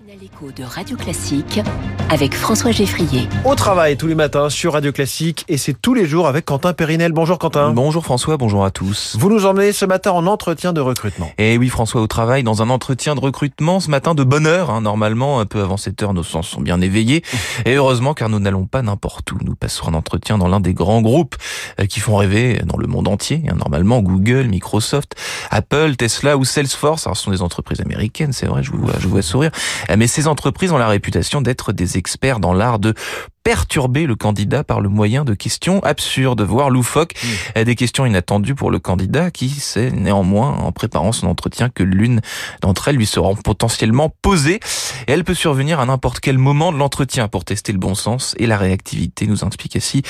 [0.00, 1.60] matinale écho de Radio Classique
[2.10, 3.28] avec François Geffrier.
[3.44, 6.72] Au travail tous les matins sur Radio Classique et c'est tous les jours avec Quentin
[6.72, 7.12] Périnel.
[7.12, 7.70] Bonjour Quentin.
[7.70, 9.16] Bonjour François, bonjour à tous.
[9.18, 11.30] Vous nous emmenez ce matin en entretien de recrutement.
[11.38, 14.70] Et oui François, au travail, dans un entretien de recrutement ce matin de bonne heure.
[14.70, 17.22] Hein, normalement, un peu avant 7 heures, nos sens sont bien éveillés.
[17.64, 19.38] Et heureusement car nous n'allons pas n'importe où.
[19.42, 21.36] Nous passerons un entretien dans l'un des grands groupes
[21.80, 23.42] euh, qui font rêver dans le monde entier.
[23.48, 25.16] Hein, normalement, Google, Microsoft,
[25.50, 27.06] Apple, Tesla ou Salesforce.
[27.06, 29.50] Alors, ce sont des entreprises américaines, c'est vrai, je vous vois, je vous vois sourire.
[29.96, 32.94] Mais ces entreprises ont la réputation d'être des experts dans l'art de
[33.42, 37.14] perturber le candidat par le moyen de questions absurdes, voire loufoques,
[37.56, 41.82] Euh, des questions inattendues pour le candidat qui sait néanmoins en préparant son entretien que
[41.82, 42.20] l'une
[42.60, 44.60] d'entre elles lui sera potentiellement posée
[45.06, 48.34] et elle peut survenir à n'importe quel moment de l'entretien pour tester le bon sens
[48.38, 50.02] et la réactivité, nous explique ici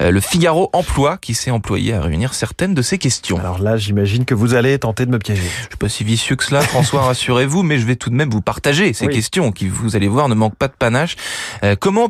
[0.00, 3.38] euh, le Figaro Emploi qui s'est employé à réunir certaines de ces questions.
[3.38, 5.42] Alors là, j'imagine que vous allez tenter de me piéger.
[5.42, 8.30] Je suis pas si vicieux que cela, François, rassurez-vous, mais je vais tout de même
[8.30, 9.14] vous partager ces Oui.
[9.14, 11.16] questions qui, vous allez voir, ne manquent pas de panache.
[11.64, 12.08] Euh, comment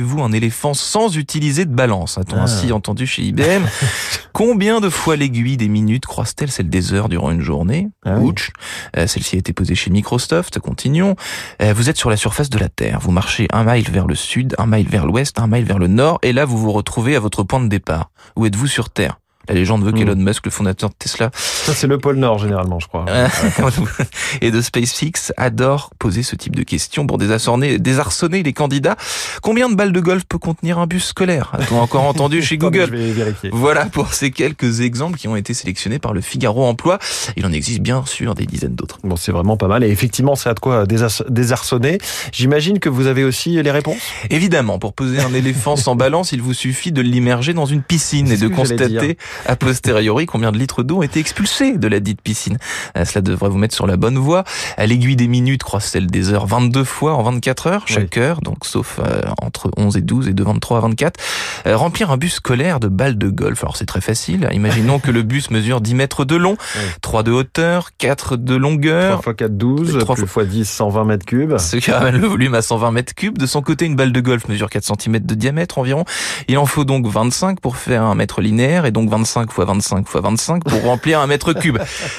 [0.00, 2.18] pèseriez-vous un éléphant sans utiliser de balance?
[2.18, 2.42] A-t-on Ah.
[2.42, 3.64] ainsi entendu chez IBM
[4.32, 7.88] Combien de fois l'aiguille des minutes croise-t-elle celle des heures durant une journée?
[8.04, 8.30] Ah oui.
[8.30, 8.50] Ouch.
[8.96, 10.58] Euh, Celle-ci a été posée chez Microsoft.
[10.58, 11.14] Continuons.
[11.62, 12.98] Euh, vous êtes sur la surface de la Terre.
[13.00, 15.86] Vous marchez un mile vers le sud, un mile vers l'ouest, un mile vers le
[15.86, 18.10] nord, et là vous vous retrouvez à votre point de départ.
[18.36, 19.18] Où êtes-vous sur Terre?
[19.48, 19.98] La légende veut Hmm.
[19.98, 23.04] qu'Elon Musk, le fondateur de Tesla, Ça, c'est le pôle Nord généralement, je crois.
[24.40, 28.96] et de SpaceX adore poser ce type de questions pour désarçonner, désarçonner les candidats.
[29.42, 31.50] Combien de balles de golf peut contenir un bus scolaire?
[31.54, 32.86] A-t-on encore entendu chez Google?
[32.90, 33.50] Je vais vérifier.
[33.52, 36.98] voilà pour ces quelques exemples qui ont été sélectionnés par le Figaro Emploi.
[37.36, 38.98] Il en existe bien sûr des dizaines d'autres.
[39.04, 39.84] Bon, c'est vraiment pas mal.
[39.84, 41.98] Et effectivement, c'est à de quoi désar- désarçonner.
[42.32, 43.98] J'imagine que vous avez aussi les réponses.
[44.30, 48.30] Évidemment, pour poser un éléphant sans balance, il vous suffit de l'immerger dans une piscine
[48.30, 52.20] et de constater a posteriori combien de litres d'eau ont été expulsés de la dite
[52.22, 52.58] piscine?
[52.96, 54.44] Euh, Cela devrait vous mettre sur la bonne voie.
[54.76, 58.40] À l'aiguille des minutes croise celle des heures 22 fois en 24 heures chaque heure,
[58.40, 61.20] donc sauf euh, entre 11 et 12 et de 23 à 24.
[61.66, 63.62] Euh, remplir un bus scolaire de balles de golf.
[63.62, 64.48] Alors c'est très facile.
[64.52, 66.82] Imaginons que le bus mesure 10 mètres de long, Oui.
[67.00, 69.98] 3 de hauteur, 4 de longueur, 3 x 4, 12.
[70.00, 71.58] Trois 3 x 10, 120 mètres cubes.
[71.58, 73.38] ce qui ramène le volume à 120 mètres cubes.
[73.38, 76.04] De son côté, une balle de golf mesure 4 cm de diamètre environ.
[76.48, 80.08] Il en faut donc 25 pour faire un mètre linéaire et donc 25 fois 25
[80.08, 81.78] fois 25 pour remplir un mètre cube.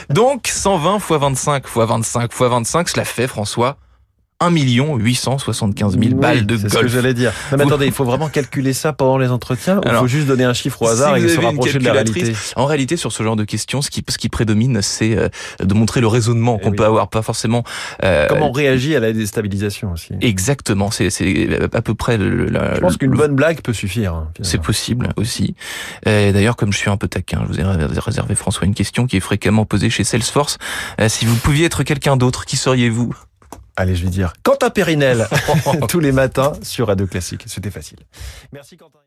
[0.10, 3.78] Donc 120 fois 25 fois 25 fois 25, cela fait, François,
[4.42, 6.92] 1 875 000 Oui, balles de c'est ce que golf.
[6.92, 7.32] j'allais dire.
[7.52, 10.08] Non, mais Vous- attendez, il faut vraiment calculer ça pendant les entretiens ou il faut
[10.08, 13.12] juste donner un chiffre au hasard et se rapprocher de la réalité En réalité, sur
[13.14, 15.30] ce genre de questions, ce qui, ce qui prédomine, c'est euh,
[15.64, 16.76] de montrer le raisonnement Eh qu'on oui.
[16.76, 17.64] peut avoir, pas forcément
[18.04, 20.92] euh, Comment on réagit à la déstabilisation aussi exactement.
[20.92, 21.10] C'est
[21.74, 24.14] à peu près le, la- Je pense qu'une bonne blague peut suffire.
[24.14, 25.56] hein, C'est possible aussi.
[26.06, 28.74] Et D'ailleurs, comme je suis un peu taquin, je vous ai ré- réservé François une
[28.76, 30.58] question qui est fréquemment posée chez Salesforce.
[31.00, 33.14] Euh, si vous pouviez être quelqu'un d'autre, qui seriez-vous?
[33.78, 35.28] Allez, je vais dire Quentin Périnel
[35.90, 37.44] tous les matins sur Radio Classique.
[37.46, 38.00] C'était facile.
[38.54, 39.00] Merci Quentin.